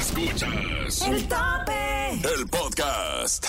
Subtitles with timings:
[0.00, 2.12] Escuchas El tope.
[2.34, 3.48] el podcast.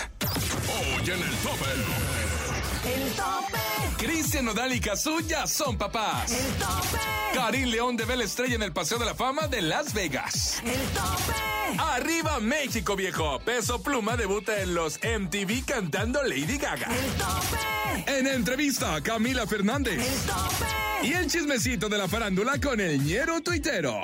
[0.68, 2.94] Hoy en el tope.
[2.94, 3.58] El tope.
[3.98, 6.30] Cristian Nodal y Cazú ya son papás.
[6.30, 6.98] El tope.
[7.34, 10.62] Karim León de la estrella en el Paseo de la Fama de Las Vegas.
[10.66, 11.80] El tope.
[11.80, 13.40] Arriba México, viejo.
[13.40, 16.88] Peso Pluma debuta en los MTV cantando Lady Gaga.
[16.94, 18.20] El tope.
[18.20, 20.06] En entrevista, Camila Fernández.
[20.06, 21.08] El tope.
[21.08, 24.04] Y el chismecito de la farándula con el ñero tuitero.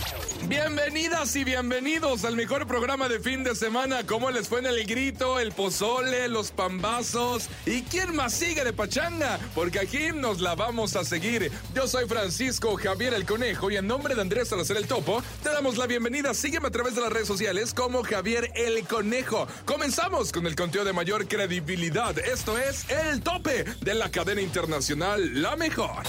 [0.47, 4.05] Bienvenidas y bienvenidos al mejor programa de fin de semana.
[4.05, 7.47] ¿Cómo les fue en el grito, el pozole, los pambazos?
[7.65, 9.39] ¿Y quién más sigue de pachanga?
[9.53, 11.51] Porque aquí nos la vamos a seguir.
[11.75, 15.49] Yo soy Francisco Javier el Conejo y en nombre de Andrés Salazar el Topo, te
[15.49, 16.33] damos la bienvenida.
[16.33, 19.47] Sígueme a través de las redes sociales como Javier el Conejo.
[19.65, 22.17] Comenzamos con el conteo de mayor credibilidad.
[22.17, 26.03] Esto es El Tope de la cadena internacional La Mejor.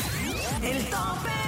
[0.62, 1.41] El tope.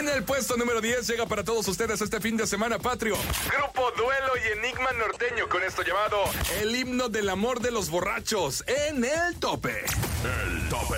[0.00, 3.18] En el puesto número 10 llega para todos ustedes este fin de semana patrio.
[3.54, 6.16] Grupo Duelo y Enigma Norteño con esto llamado
[6.58, 9.84] El himno del amor de los borrachos en el tope.
[10.24, 10.96] El tope.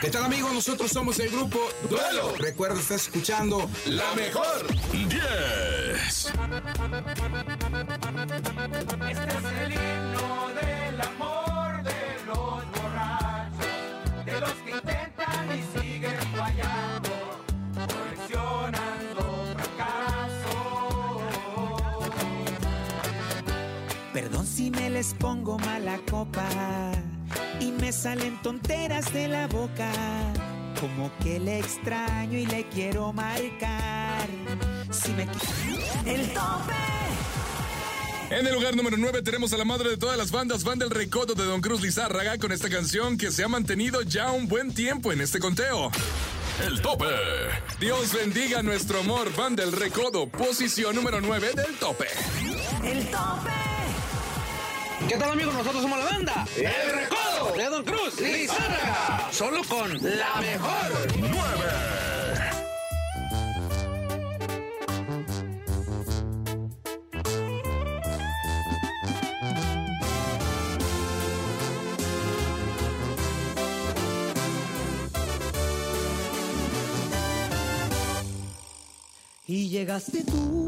[0.00, 0.52] ¿Qué tal amigos?
[0.52, 2.34] Nosotros somos el grupo Duelo.
[2.36, 4.66] Recuerda, estás escuchando La mejor.
[4.92, 6.32] 10.
[24.96, 26.48] Les pongo mala copa
[27.60, 29.90] y me salen tonteras de la boca.
[30.80, 34.26] Como que le extraño y le quiero marcar.
[34.90, 35.24] Si me
[36.06, 36.72] El tope.
[38.30, 40.90] En el lugar número 9 tenemos a la madre de todas las bandas, Banda El
[40.90, 44.72] Recodo de Don Cruz Lizárraga, con esta canción que se ha mantenido ya un buen
[44.72, 45.90] tiempo en este conteo.
[46.64, 47.04] El tope.
[47.78, 52.06] Dios bendiga nuestro amor, Banda El Recodo, posición número 9 del tope.
[52.82, 53.75] El tope.
[55.08, 55.54] ¿Qué tal amigos?
[55.54, 59.28] Nosotros somos la banda El Recodo de Don Cruz Lizárraga.
[59.30, 61.26] Solo con la mejor.
[79.48, 80.66] Y llegaste tú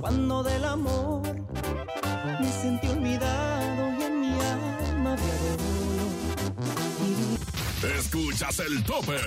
[0.00, 1.22] cuando del amor
[2.40, 5.86] me sentí olvidado y en mi alma había dolor.
[7.98, 9.18] Escuchas el tope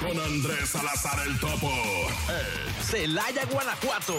[0.00, 1.72] con Andrés Salazar el Topo.
[2.82, 4.16] Celaya, Guanajuato.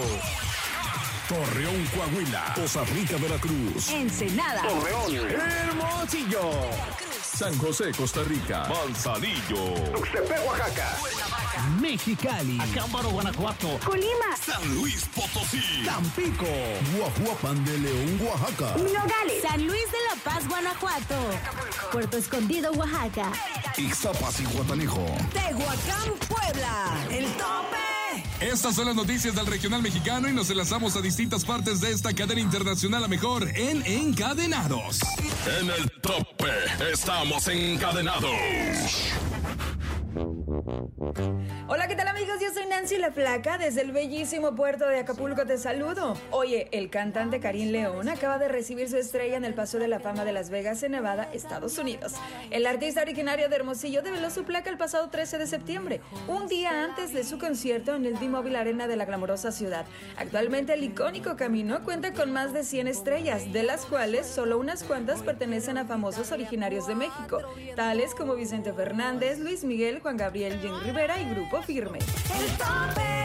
[1.27, 2.53] Torreón, Coahuila.
[2.55, 3.89] Poza Rica, Veracruz.
[3.89, 4.63] Ensenada.
[4.65, 6.51] Hermosillo.
[7.21, 8.67] San José, Costa Rica.
[8.67, 9.75] Manzanillo.
[11.79, 12.59] Mexicali.
[12.59, 13.79] Acámbaro, Guanajuato.
[13.85, 14.35] Colima.
[14.43, 15.83] San Luis Potosí.
[15.85, 16.45] Tampico.
[16.97, 18.75] Guajuapan de León, Oaxaca.
[18.77, 19.41] Nogales.
[19.41, 21.15] San Luis de la Paz, Guanajuato.
[21.91, 23.31] Puerto Escondido, Oaxaca.
[23.77, 25.05] Ixtapas y Guatanejo.
[25.33, 27.07] Tehuacán, Puebla.
[27.09, 27.89] El tope.
[28.41, 32.13] Estas son las noticias del regional mexicano y nos enlazamos a distintas partes de esta
[32.13, 34.99] cadena internacional a mejor en Encadenados.
[35.59, 36.51] En el tope
[36.91, 38.31] estamos encadenados.
[41.67, 42.37] Hola, ¿qué tal amigos?
[42.41, 46.17] Yo soy Nancy La Flaca, desde el bellísimo puerto de Acapulco te saludo.
[46.31, 49.99] Oye, el cantante Karim León acaba de recibir su estrella en el Paseo de la
[49.99, 52.15] Fama de Las Vegas, en Nevada, Estados Unidos.
[52.51, 56.83] El artista originario de Hermosillo develó su placa el pasado 13 de septiembre, un día
[56.83, 59.85] antes de su concierto en el D-Mobile Arena de la glamorosa ciudad.
[60.17, 64.83] Actualmente el icónico camino cuenta con más de 100 estrellas, de las cuales solo unas
[64.83, 67.39] cuantas pertenecen a famosos originarios de México,
[67.75, 71.99] tales como Vicente Fernández, Luis Miguel, Juan Gabriel, Jen Rivera y Grupo Firme.
[71.99, 73.19] El tope.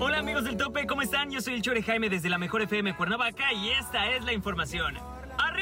[0.00, 1.30] Hola amigos del tope, ¿cómo están?
[1.30, 4.94] Yo soy el Chore Jaime desde la Mejor FM Cuernavaca y esta es la información.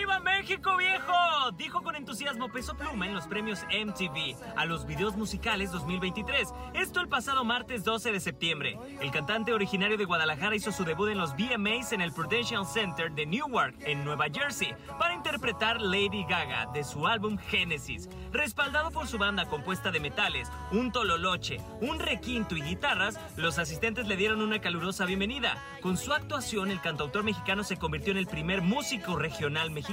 [0.03, 1.53] ¡Arriba México, viejo!
[1.57, 6.53] Dijo con entusiasmo Peso Pluma en los premios MTV a los videos musicales 2023.
[6.75, 8.77] Esto el pasado martes 12 de septiembre.
[9.01, 13.13] El cantante originario de Guadalajara hizo su debut en los VMAs en el Prudential Center
[13.13, 18.09] de Newark, en Nueva Jersey, para interpretar Lady Gaga de su álbum Genesis.
[18.33, 24.09] Respaldado por su banda compuesta de metales, un tololoche, un requinto y guitarras, los asistentes
[24.09, 25.57] le dieron una calurosa bienvenida.
[25.81, 29.93] Con su actuación, el cantautor mexicano se convirtió en el primer músico regional mexicano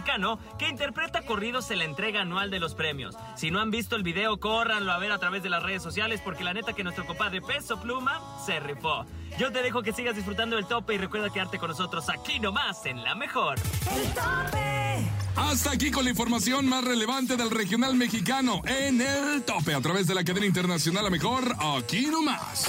[0.58, 3.16] que interpreta corridos en la entrega anual de los premios.
[3.36, 6.20] Si no han visto el video, córranlo a ver a través de las redes sociales
[6.24, 9.06] porque la neta que nuestro compadre Peso Pluma se rifó.
[9.38, 12.86] Yo te dejo que sigas disfrutando del tope y recuerda quedarte con nosotros aquí nomás
[12.88, 13.60] en La Mejor.
[13.96, 15.12] El tope.
[15.36, 20.08] Hasta aquí con la información más relevante del regional mexicano en el tope a través
[20.08, 22.66] de la cadena internacional a mejor aquí nomás.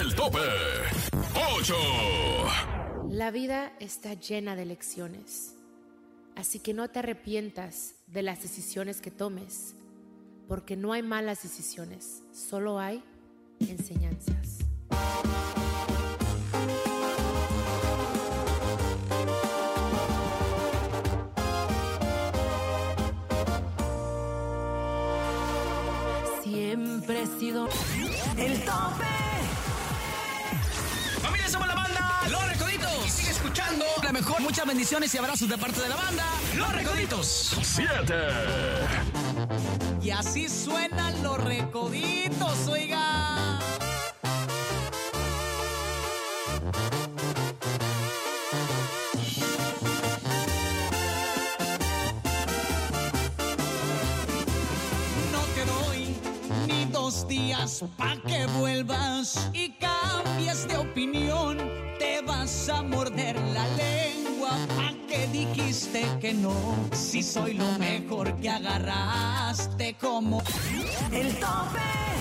[0.00, 0.38] El tope
[1.58, 1.74] 8.
[3.12, 5.54] La vida está llena de lecciones,
[6.36, 9.74] así que no te arrepientas de las decisiones que tomes,
[10.48, 13.02] porque no hay malas decisiones, solo hay
[13.60, 14.58] enseñanzas.
[26.42, 27.68] Siempre he sido
[28.36, 29.22] el tope.
[31.22, 33.06] Familia, somos la banda Los Recoditos.
[33.06, 34.40] Y sigue escuchando la mejor.
[34.40, 36.24] Muchas bendiciones y abrazos de parte de la banda
[36.56, 37.56] Los Recoditos.
[37.62, 38.14] 7.
[40.02, 43.58] Y así suenan los recoditos, oiga.
[55.30, 56.16] No te doy
[56.66, 61.91] ni dos días pa' que vuelvas y cambies de opinión.
[62.42, 66.52] Vas a morder la lengua pa' que dijiste que no.
[66.92, 70.42] Si soy lo mejor que agarraste como
[71.12, 72.11] El tope.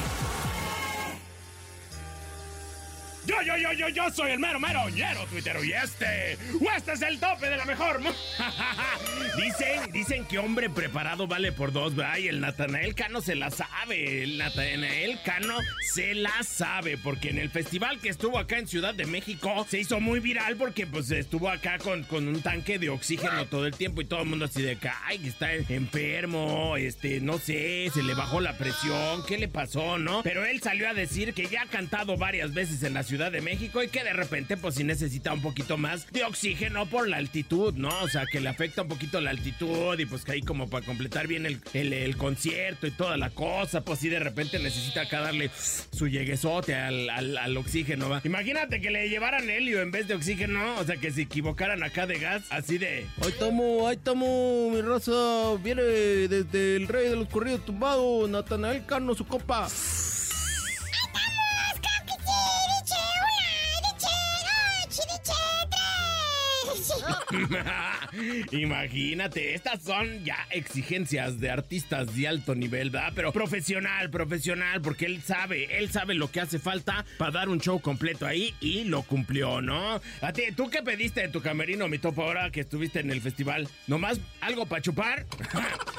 [3.31, 6.91] Yo, yo, yo, yo, yo soy el mero, mero, ñero, tuitero, y este, o este
[6.91, 8.01] es el tope de la mejor.
[9.37, 12.17] dicen, dicen que hombre preparado vale por dos, ¿verdad?
[12.17, 15.57] Y el Natanael Cano se la sabe, el Natanael Cano
[15.93, 19.79] se la sabe, porque en el festival que estuvo acá en Ciudad de México se
[19.79, 23.75] hizo muy viral porque pues estuvo acá con, con un tanque de oxígeno todo el
[23.75, 28.03] tiempo y todo el mundo así de acá, ay, está enfermo, este, no sé, se
[28.03, 30.21] le bajó la presión, ¿qué le pasó, no?
[30.21, 33.41] Pero él salió a decir que ya ha cantado varias veces en la Ciudad de
[33.41, 37.17] México y que de repente pues sí necesita un poquito más de oxígeno por la
[37.17, 37.89] altitud, ¿no?
[38.01, 40.85] O sea, que le afecta un poquito la altitud y pues que ahí como para
[40.85, 45.01] completar bien el, el, el concierto y toda la cosa, pues sí de repente necesita
[45.01, 45.51] acá darle
[45.91, 48.21] su lleguesote al, al, oxígeno, ¿va?
[48.23, 52.07] Imagínate que le llevaran helio en vez de oxígeno, o sea, que se equivocaran acá
[52.07, 53.05] de gas, así de...
[53.21, 55.11] Ahí estamos, ahí estamos, mi raza.
[55.61, 59.67] Viene desde el rey de los corridos tumbados, Natanael Cano, su copa.
[68.51, 73.13] Imagínate, estas son ya exigencias de artistas de alto nivel, ¿verdad?
[73.15, 77.59] Pero profesional, profesional, porque él sabe, él sabe lo que hace falta para dar un
[77.59, 80.01] show completo ahí y lo cumplió, ¿no?
[80.21, 83.21] A ti, ¿tú qué pediste de tu camerino, mi topo, ahora que estuviste en el
[83.21, 83.67] festival?
[83.87, 85.25] ¿Nomás algo para chupar?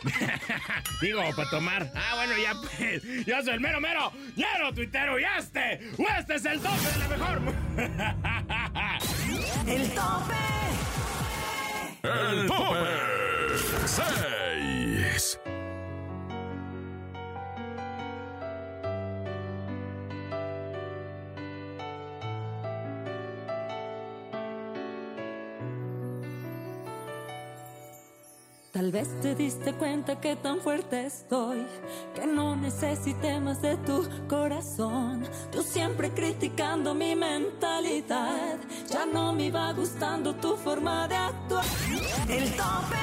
[1.00, 1.90] Digo, para tomar.
[1.94, 3.02] Ah, bueno, ya pues.
[3.26, 5.81] Yo soy el mero mero, ñero tuitero y este,
[6.19, 7.43] este es el tope de la mejor.
[9.67, 10.71] El tope.
[12.02, 12.88] El tope
[13.87, 15.38] 6.
[28.72, 31.67] Tal vez te diste cuenta que tan fuerte estoy,
[32.14, 35.29] que no necesité más de tu corazón.
[35.50, 38.56] Tú siempre criticando mi mentalidad,
[38.91, 41.67] ya no me iba gustando tu forma de actuar.
[42.31, 42.96] El tope.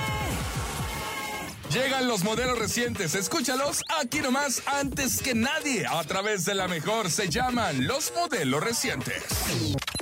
[1.72, 5.86] Llegan los modelos recientes, escúchalos aquí nomás antes que nadie.
[5.86, 9.22] A través de la mejor se llaman los modelos recientes.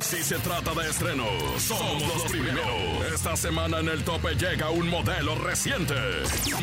[0.09, 2.65] Si se trata de estrenos, somos los primeros.
[3.13, 5.95] Esta semana en el tope llega un modelo reciente.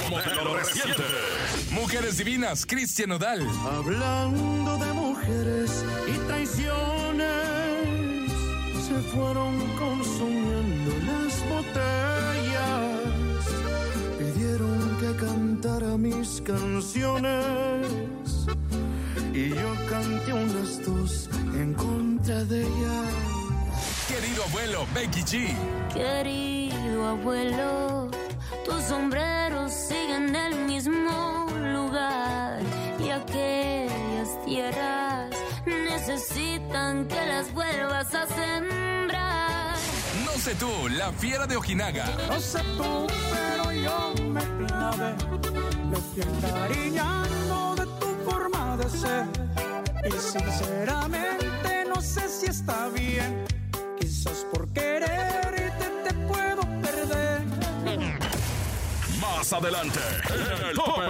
[0.08, 1.02] Modelo reciente.
[1.70, 3.46] Mujeres divinas, Cristian Odal.
[3.70, 8.32] Hablando de mujeres y traiciones,
[8.86, 12.94] se fueron consumiendo las botellas.
[14.18, 17.86] Pidieron que cantara mis canciones
[19.34, 23.33] y yo canté unas dos en contra de ellas.
[24.08, 25.56] Querido abuelo, Becky G.
[25.94, 28.10] Querido abuelo,
[28.64, 32.60] tus sombreros siguen en el mismo lugar
[32.98, 35.30] y aquellas tierras
[35.64, 39.74] necesitan que las vuelvas a sembrar.
[40.26, 42.06] No sé tú, la fiera de Ojinaga.
[42.28, 45.14] No sé tú, pero yo me clavé.
[45.88, 49.24] Me estoy encariñando de tu forma de ser.
[50.04, 53.43] Y sinceramente no sé si está bien
[59.44, 60.00] Más adelante,
[60.70, 61.02] el tope.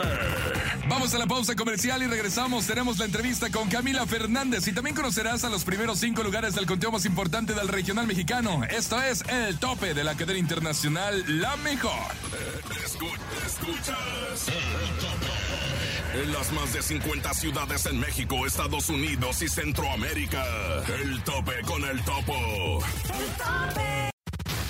[0.88, 2.66] Vamos a la pausa comercial y regresamos.
[2.66, 6.66] Tenemos la entrevista con Camila Fernández y también conocerás a los primeros cinco lugares del
[6.66, 8.64] conteo más importante del regional mexicano.
[8.64, 11.92] Esto es el tope de la cadena internacional La Mejor.
[12.84, 14.48] Escucha, escuchas.
[14.48, 16.24] El tope.
[16.24, 20.44] En las más de 50 ciudades en México, Estados Unidos y Centroamérica.
[21.00, 22.34] El tope con el topo.
[22.34, 24.13] El tope.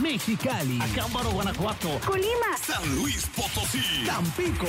[0.00, 0.80] Mexicali.
[0.80, 2.00] Acámbaro, Guanajuato.
[2.06, 2.56] Colima.
[2.64, 4.04] San Luis Potosí.
[4.06, 4.66] Tampico.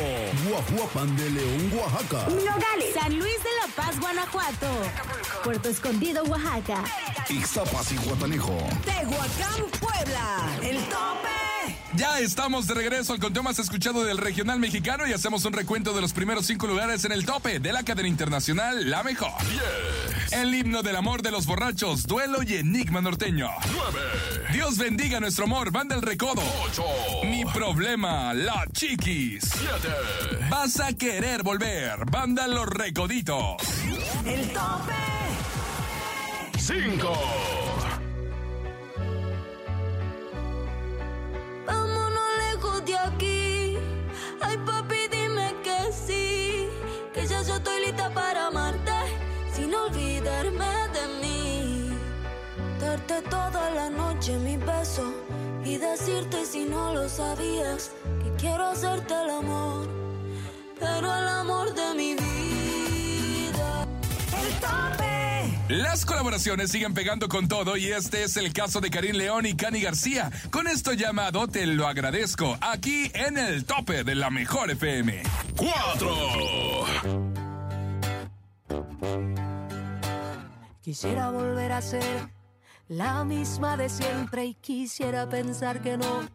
[0.48, 2.28] Guajuapan de León, Oaxaca.
[2.30, 2.94] Nogales.
[2.94, 4.68] San Luis de la Paz, Guanajuato.
[5.44, 6.84] Puerto Escondido, Oaxaca.
[7.30, 8.58] Ixtapas y Guatanejo.
[8.86, 10.50] Tehuacán, Puebla.
[10.62, 11.78] El tope.
[11.96, 15.94] Ya estamos de regreso al conteo más escuchado del regional mexicano y hacemos un recuento
[15.94, 19.32] de los primeros cinco lugares en el tope de la cadena internacional La Mejor.
[20.32, 23.50] El himno del amor de los borrachos, duelo y enigma norteño.
[23.72, 24.00] 9.
[24.54, 26.42] Dios bendiga nuestro amor, banda el recodo.
[26.66, 26.84] 8.
[27.26, 29.44] Mi problema, la chiquis.
[29.44, 29.88] 7.
[30.50, 33.56] Vas a querer volver, banda los recoditos.
[34.26, 34.94] El tope.
[36.58, 37.14] 5.
[41.66, 43.78] Vámonos lejos de aquí.
[44.42, 44.97] Ay, papi,
[50.18, 51.90] olvidarme de mí.
[52.80, 55.14] Darte toda la noche mi beso.
[55.66, 57.92] Y decirte si no lo sabías.
[58.24, 59.88] Que quiero hacerte el amor.
[60.80, 63.88] Pero el amor de mi vida.
[64.32, 65.04] El tope.
[65.70, 69.56] Las colaboraciones siguen pegando con todo y este es el caso de Karim León y
[69.56, 70.32] Cani García.
[70.50, 75.24] Con esto llamado Te lo agradezco, aquí en el tope de la mejor FM.
[75.58, 77.38] 4.
[80.88, 82.32] Quisiera volver a ser
[82.88, 86.26] la misma de siempre y quisiera pensar que no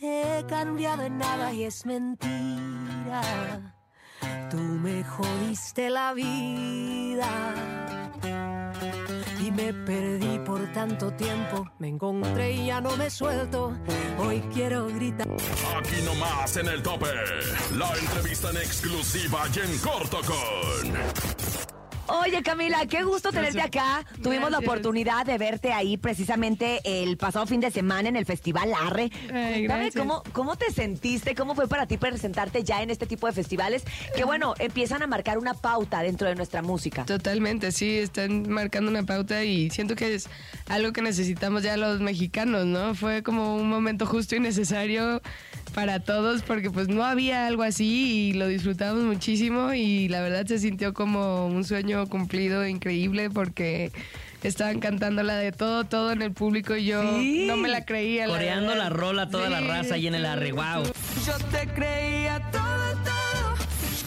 [0.00, 3.20] he cambiado en nada y es mentira.
[4.50, 7.54] Tú me jodiste la vida
[9.42, 11.70] y me perdí por tanto tiempo.
[11.78, 13.76] Me encontré y ya no me suelto.
[14.16, 15.28] Hoy quiero gritar.
[15.76, 17.12] Aquí nomás en el tope.
[17.76, 20.94] La entrevista en exclusiva y en corto con.
[22.08, 24.04] Oye, Camila, qué gusto tenerte acá.
[24.22, 28.72] Tuvimos la oportunidad de verte ahí precisamente el pasado fin de semana en el Festival
[28.74, 29.10] Arre.
[29.24, 29.94] Ay, Cuéntame gracias.
[29.94, 33.84] cómo, cómo te sentiste, cómo fue para ti presentarte ya en este tipo de festivales
[34.16, 37.04] que, bueno, empiezan a marcar una pauta dentro de nuestra música.
[37.04, 40.28] Totalmente, sí, están marcando una pauta y siento que es
[40.68, 42.94] algo que necesitamos ya los mexicanos, ¿no?
[42.94, 45.20] Fue como un momento justo y necesario
[45.70, 50.46] para todos porque pues no había algo así y lo disfrutamos muchísimo y la verdad
[50.46, 53.92] se sintió como un sueño cumplido increíble porque
[54.42, 57.44] estaban cantando la de todo, todo en el público y yo Sí.
[57.46, 58.26] no me la creía.
[58.26, 58.84] la Coreando verdad.
[58.84, 60.84] la rola toda la raza ahí en el arre, wow.
[61.26, 62.40] Yo te creía.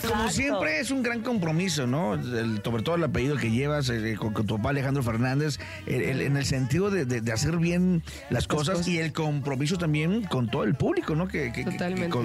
[0.08, 2.15] Como siempre es un gran compromiso, ¿no?
[2.15, 6.01] El- sobre todo el apellido que llevas eh, con, con tu papá Alejandro Fernández, el-
[6.01, 10.24] el- en el sentido de, de- de hacer bien las cosas, y el compromiso también
[10.24, 11.27] con todo el público, ¿no?
[11.27, 11.63] Que, que-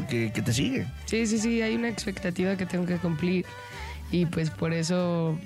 [0.07, 0.87] que- que te sigue.
[1.07, 3.45] Sí, sí, sí, hay una expectativa que tengo que cumplir
[4.11, 5.39] y pues por eso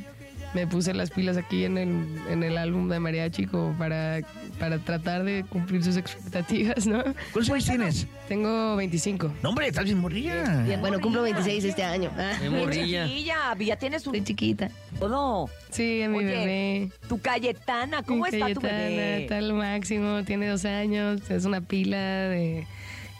[0.54, 4.20] me puse las pilas aquí en el, en el álbum de Mariachi como para,
[4.58, 7.02] para tratar de cumplir sus expectativas, ¿no?
[7.32, 8.06] ¿Cuántos años tienes?
[8.28, 9.32] Tengo 25.
[9.42, 10.64] No, hombre, estás bien morrilla.
[10.80, 12.10] bueno, cumplo 26 este año.
[12.40, 13.06] Qué morrilla.
[13.06, 14.14] Chiquilla, ya tienes un...
[14.14, 14.70] Soy chiquita.
[14.98, 15.48] todo.
[15.70, 16.92] Sí, a mi Oye, bebé.
[17.08, 19.22] Tu Cayetana, ¿cómo Mi está tu Cayetana, bebé?
[19.22, 22.66] Está lo máximo, tiene dos años, es una pila de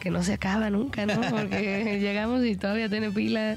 [0.00, 1.20] que no se acaba nunca, ¿no?
[1.30, 3.56] Porque llegamos y todavía tiene pila.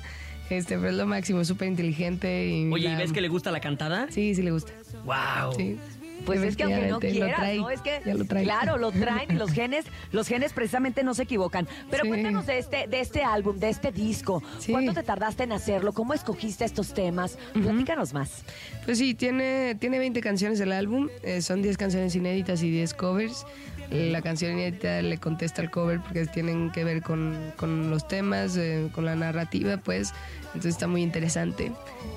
[0.49, 2.47] Este, pero es lo máximo, es súper inteligente.
[2.47, 4.07] Y Oye, ¿y ves que le gusta la cantada?
[4.11, 4.71] Sí, sí le gusta.
[5.05, 5.55] Wow.
[5.57, 5.77] Sí.
[6.25, 7.69] Pues es que aunque no quieras, trae, ¿no?
[7.69, 8.43] Es que, ya lo trae.
[8.45, 9.83] claro, lo traen y los genes,
[10.13, 11.67] los genes precisamente no se equivocan.
[11.89, 12.07] Pero Sí.
[12.07, 14.41] cuéntanos de este, de este álbum, de este disco.
[14.59, 14.71] Sí.
[14.71, 15.91] ¿Cuánto te tardaste en hacerlo?
[15.91, 17.37] ¿Cómo escogiste estos temas?
[17.53, 18.43] Platícanos más.
[18.85, 22.93] Pues sí, tiene, tiene 20 canciones el álbum, eh, son 10 canciones inéditas y 10
[22.93, 23.45] covers.
[23.91, 28.57] La canción inédita le contesta al cover porque tienen que ver con, con los temas,
[28.57, 30.13] eh, con la narrativa, pues.
[30.47, 31.71] Entonces está muy interesante.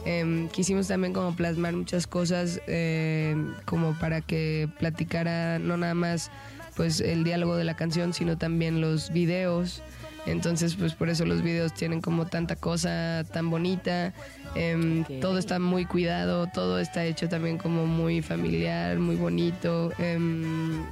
[0.05, 6.31] Em, quisimos también como plasmar muchas cosas em, como para que platicara no nada más
[6.77, 9.83] pues el diálogo de la canción, sino también los videos.
[10.27, 14.13] Entonces, pues por eso los videos tienen como tanta cosa tan bonita.
[14.55, 19.93] Em, Todo está muy cuidado, todo está hecho también como muy familiar, muy bonito.
[19.99, 20.46] Em,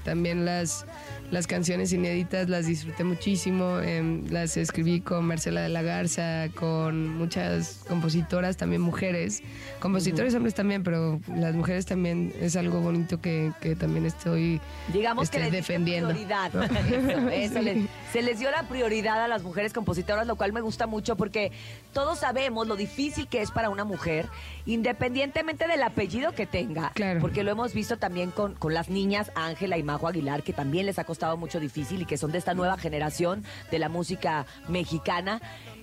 [0.05, 0.87] también las,
[1.31, 3.79] las canciones inéditas las disfruté muchísimo.
[3.81, 9.43] em, las escribí con Marcela de la Garza, con muchas compositoras, también mujeres.
[9.81, 14.61] Compositores hombres también, pero las mujeres también es algo bonito que, que también estoy
[14.93, 16.11] Digamos que este, les diste defendiendo.
[16.11, 16.53] prioridad.
[16.53, 16.63] ¿no?
[16.75, 17.65] Eso, eso, Sí.
[17.65, 21.17] les- se les dio la prioridad a las mujeres compositoras, lo cual me gusta mucho
[21.17, 21.51] porque
[21.93, 24.29] todos sabemos lo difícil que es para una mujer,
[24.67, 26.93] independientemente del apellido que tenga.
[27.21, 30.87] Porque lo hemos visto también con, con las niñas Ángela y Majo Aguilar, que también
[30.87, 34.47] les ha costado mucho difícil y que son de esta nueva generación de la música
[34.69, 35.41] mexicana.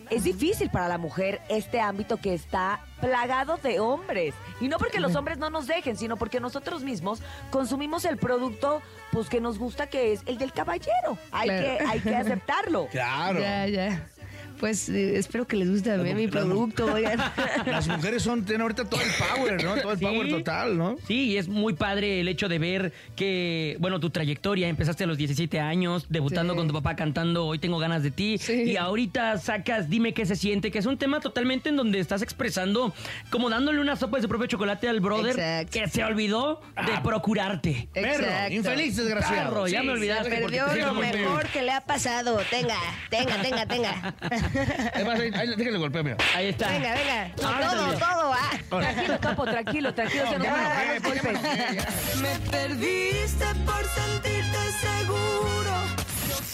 [0.10, 4.34] Es difícil para la mujer este ámbito que está plagado de hombres.
[4.60, 8.82] Y no porque los hombres no nos dejen, sino porque nosotros mismos consumimos el producto
[9.14, 11.18] pues que nos gusta, que es el del caballero.
[11.32, 11.64] Hay, Claro.
[11.78, 12.90] que, hay que aceptarlo.
[13.40, 14.10] Ya, ya.
[14.62, 17.20] Pues eh, espero que les guste también mi producto, oigan.
[17.66, 19.76] Las mujeres son, tienen ahorita todo el power, ¿no?
[19.82, 20.06] Todo el Sí.
[20.06, 20.98] power total, ¿no?
[21.08, 25.08] Sí, y es muy padre el hecho de ver que, bueno, tu trayectoria, empezaste a
[25.08, 26.58] los 17 años, debutando Sí.
[26.60, 30.36] con tu papá cantando Hoy tengo ganas de ti, y ahorita sacas Dime qué se
[30.36, 32.94] siente, que es un tema totalmente en donde estás expresando,
[33.32, 37.88] como dándole una sopa de su propio chocolate al brother que se olvidó de procurarte.
[37.94, 38.54] Perro, Exacto.
[38.54, 39.50] infeliz desgraciado.
[39.50, 40.30] Perro, ya me olvidaste.
[40.30, 42.40] porque perdió te lo mejor que le ha pasado.
[42.52, 42.78] Tenga,
[43.10, 44.14] tenga, tenga, tenga.
[44.94, 46.18] Además, ahí, ahí, déjale golpear, mira.
[46.36, 46.68] Ahí está.
[46.70, 47.32] Venga, venga.
[47.44, 48.52] Ahora todo, todo, ah.
[48.70, 50.26] Tranquilo, Topo, tranquilo, tranquilo.
[50.40, 51.42] me golpes.
[52.22, 55.61] Me perdiste por sentirte seguro.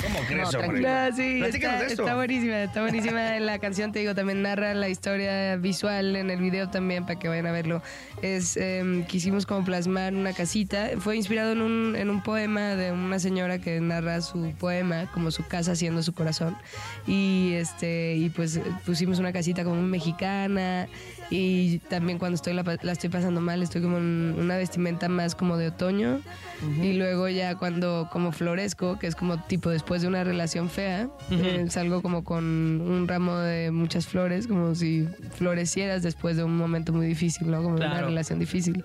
[0.03, 0.81] ¿Cómo crees, No, hombre?
[0.81, 2.03] tranquila, sí, está, de esto.
[2.03, 6.39] está buenísima, está buenísima la canción, te digo, también narra la historia visual en el
[6.39, 7.81] video también para que vayan a verlo.
[8.21, 12.91] Es, em, quisimos como plasmar una casita, fue inspirado en un, en un poema de
[12.91, 16.55] una señora que narra su poema como su casa siendo su corazón
[17.05, 20.87] y este y pues pusimos una casita como mexicana
[21.29, 25.35] y también cuando estoy la, la estoy pasando mal estoy como en una vestimenta más
[25.35, 26.19] como de otoño.
[26.81, 31.07] Y luego ya cuando como florezco que es como tipo después de una relación fea
[31.29, 32.43] eh, salgo como con
[32.81, 37.61] un ramo de muchas flores como si florecieras después de un momento muy difícil no
[37.61, 38.07] como una Claro.
[38.07, 38.83] relación difícil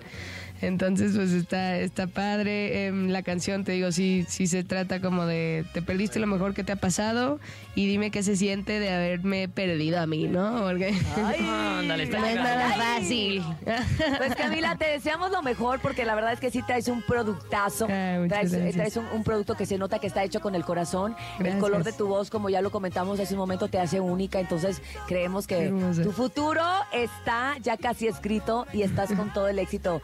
[0.67, 2.87] entonces, pues está, está padre.
[2.87, 6.53] Em, la canción, te digo, sí, sí se trata como de te perdiste lo mejor
[6.53, 7.39] que te ha pasado
[7.75, 10.61] y dime qué se siente de haberme perdido a mí, ¿no?
[10.61, 13.01] Porque no es nada Ay.
[13.01, 13.43] fácil.
[14.17, 17.85] Pues Camila, te deseamos lo mejor porque la verdad es que sí traes un productazo.
[17.85, 18.73] traes gracias.
[18.73, 21.15] traes un, un producto que se nota que está hecho con el corazón.
[21.39, 24.39] El color de tu voz, como ya lo comentamos hace un momento, te hace única.
[24.39, 25.73] Entonces creemos que
[26.03, 30.01] tu futuro está ya casi escrito y estás con todo el éxito,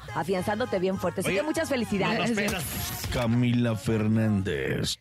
[0.79, 1.21] bien fuerte.
[1.21, 2.31] Así Oye, que muchas felicidades.
[3.11, 4.99] Camila Fernández.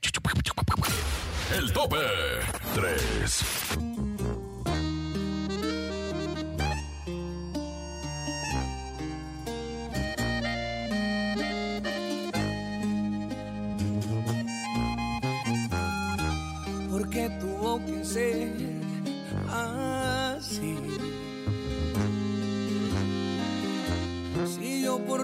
[1.56, 1.96] El tope
[2.74, 3.87] 3.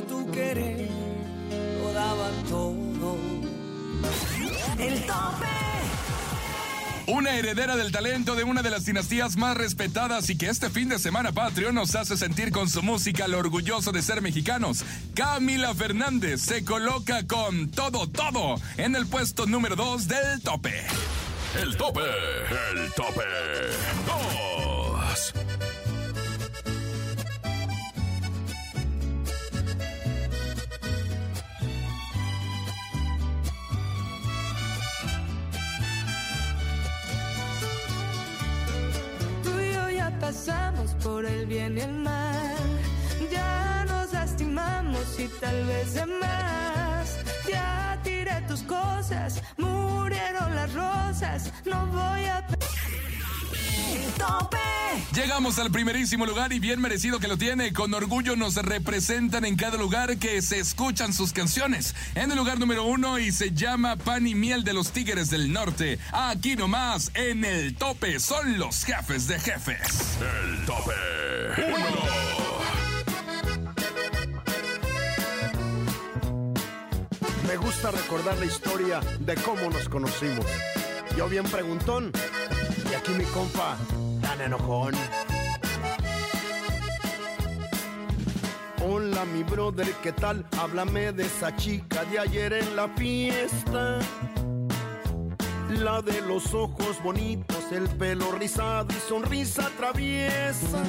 [0.07, 0.89] Tu querer
[1.83, 3.17] lo daba todo.
[4.79, 5.47] El tope.
[7.07, 10.89] Una heredera del talento de una de las dinastías más respetadas y que este fin
[10.89, 14.85] de semana patrio nos hace sentir con su música lo orgulloso de ser mexicanos.
[15.15, 20.83] Camila Fernández se coloca con todo, todo en el puesto número 2 del tope.
[21.63, 23.23] El tope, el tope
[41.77, 42.57] y el mal.
[43.31, 47.19] Ya nos lastimamos y tal vez de más.
[47.49, 51.53] Ya tiré tus cosas, murieron las rosas.
[51.65, 52.47] No voy a.
[54.19, 54.74] ¡Tope!
[55.15, 57.73] Llegamos al primerísimo lugar y bien merecido que lo tiene.
[57.73, 61.95] Con orgullo nos representan en cada lugar que se escuchan sus canciones.
[62.15, 65.53] En el lugar número uno y se llama Pan y Miel de los Tigres del
[65.53, 65.99] Norte.
[66.13, 70.19] Aquí nomás, en el tope, son los jefes de jefes.
[70.21, 70.93] El tope.
[71.69, 72.35] Uno.
[77.47, 80.47] Me gusta recordar la historia de cómo nos conocimos.
[81.17, 82.11] Yo bien preguntón,
[82.91, 83.77] y aquí mi compa,
[84.37, 84.95] tan enojón.
[88.87, 90.47] Hola mi brother, ¿qué tal?
[90.59, 93.99] Háblame de esa chica de ayer en la fiesta.
[95.69, 100.83] La de los ojos bonitos, el pelo rizado y sonrisa traviesa.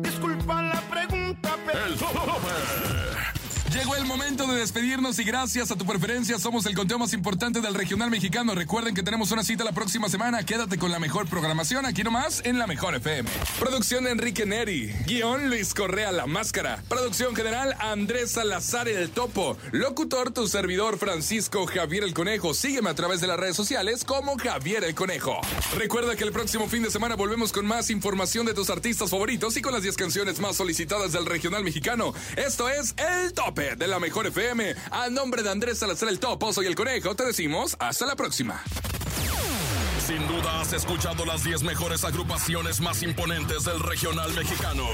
[0.00, 1.86] Disculpa la pregunta, pero...
[1.86, 1.96] El
[3.72, 7.60] Llegó el momento de despedirnos y gracias a tu preferencia somos el conteo más importante
[7.60, 8.52] del regional mexicano.
[8.52, 10.44] Recuerden que tenemos una cita la próxima semana.
[10.44, 13.30] Quédate con la mejor programación aquí nomás en la mejor FM.
[13.60, 14.92] Producción de Enrique Neri.
[15.06, 16.82] Guión Luis Correa La Máscara.
[16.88, 19.56] Producción general Andrés Salazar El Topo.
[19.70, 22.54] Locutor tu servidor Francisco Javier El Conejo.
[22.54, 25.40] Sígueme a través de las redes sociales como Javier El Conejo.
[25.76, 29.56] Recuerda que el próximo fin de semana volvemos con más información de tus artistas favoritos
[29.56, 32.12] y con las 10 canciones más solicitadas del regional mexicano.
[32.36, 34.74] Esto es El Tope de la Mejor FM.
[34.90, 38.62] A nombre de Andrés Salazar el Topo, soy el Conejo, te decimos hasta la próxima.
[40.06, 44.84] Sin duda has escuchado las 10 mejores agrupaciones más imponentes del regional mexicano.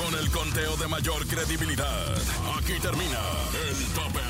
[0.00, 2.16] Con el conteo de mayor credibilidad.
[2.56, 3.18] Aquí termina
[3.68, 4.20] el tope,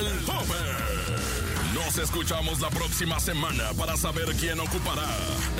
[0.00, 1.74] el tope.
[1.74, 5.08] Nos escuchamos la próxima semana para saber quién ocupará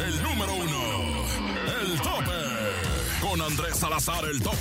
[0.06, 1.24] el número uno,
[1.82, 2.32] el tope.
[3.20, 4.56] Con Andrés Salazar el Topo.